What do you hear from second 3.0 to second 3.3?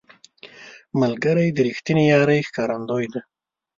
دی